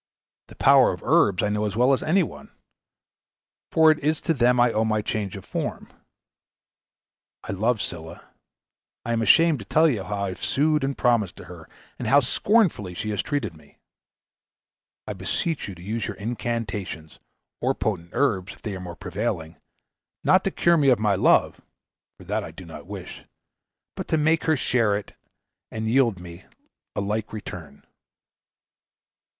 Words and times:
The 0.47 0.55
power 0.55 0.91
of 0.91 1.03
herbs 1.03 1.43
I 1.43 1.49
know 1.49 1.65
as 1.65 1.75
well 1.75 1.93
as 1.93 2.01
any 2.01 2.23
one, 2.23 2.49
for 3.71 3.91
it 3.91 3.99
is 3.99 4.19
to 4.21 4.33
them 4.33 4.59
I 4.59 4.71
owe 4.73 4.83
my 4.83 5.03
change 5.03 5.35
of 5.35 5.45
form. 5.45 5.93
I 7.43 7.51
love 7.51 7.79
Scylla. 7.79 8.27
I 9.05 9.13
am 9.13 9.21
ashamed 9.21 9.59
to 9.59 9.65
tell 9.65 9.87
you 9.87 10.03
how 10.03 10.23
I 10.25 10.29
have 10.29 10.43
sued 10.43 10.83
and 10.83 10.97
promised 10.97 11.35
to 11.35 11.43
her, 11.43 11.69
and 11.99 12.07
how 12.07 12.19
scornfully 12.19 12.95
she 12.95 13.11
has 13.11 13.21
treated 13.21 13.55
me. 13.55 13.77
I 15.05 15.13
beseech 15.13 15.67
you 15.67 15.75
to 15.75 15.83
use 15.83 16.07
your 16.07 16.17
incantations, 16.17 17.19
or 17.61 17.75
potent 17.75 18.09
herbs, 18.13 18.53
if 18.53 18.63
they 18.63 18.75
are 18.75 18.79
more 18.79 18.95
prevailing, 18.95 19.57
not 20.23 20.43
to 20.45 20.49
cure 20.49 20.77
me 20.77 20.89
of 20.89 20.97
my 20.97 21.13
love, 21.13 21.61
for 22.17 22.23
that 22.23 22.43
I 22.43 22.49
do 22.49 22.65
not 22.65 22.87
wish, 22.87 23.23
but 23.95 24.07
to 24.07 24.17
make 24.17 24.45
her 24.45 24.57
share 24.57 24.95
it 24.97 25.15
and 25.69 25.87
yield 25.87 26.19
me 26.19 26.45
a 26.95 27.01
like 27.01 27.31
return." 27.31 27.85